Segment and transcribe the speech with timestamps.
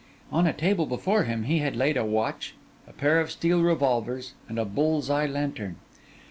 [0.31, 2.55] On a table before him he had laid a watch,
[2.87, 5.75] a pair of steel revolvers, and a bull's eye lantern.